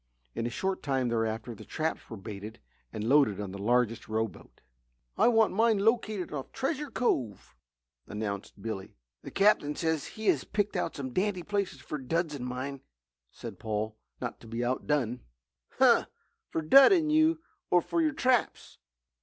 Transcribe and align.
In 0.33 0.47
a 0.47 0.49
short 0.49 0.81
time 0.81 1.09
thereafter 1.09 1.53
the 1.53 1.63
traps 1.63 2.09
were 2.09 2.17
baited 2.17 2.59
and 2.91 3.03
loaded 3.03 3.39
on 3.39 3.51
the 3.51 3.61
largest 3.61 4.07
rowboat. 4.09 4.59
"I 5.15 5.27
want 5.27 5.53
mine 5.53 5.77
located 5.77 6.33
off 6.33 6.51
Treasure 6.51 6.89
Cove," 6.89 7.55
announced 8.07 8.59
Billy. 8.59 8.95
"The 9.21 9.29
Captain 9.29 9.75
says 9.75 10.07
he 10.17 10.25
has 10.29 10.43
picked 10.43 10.75
out 10.75 10.95
some 10.95 11.13
dandy 11.13 11.43
places 11.43 11.81
for 11.81 11.99
Dud's 11.99 12.33
and 12.33 12.47
mine," 12.47 12.81
said 13.29 13.59
Paul, 13.59 13.95
not 14.19 14.39
to 14.39 14.47
be 14.47 14.65
outdone. 14.65 15.19
"Huh! 15.77 16.05
for 16.49 16.63
Dud 16.63 16.91
and 16.91 17.11
you 17.11 17.39
or 17.69 17.79
for 17.79 18.01
your 18.01 18.13
traps?" 18.13 18.79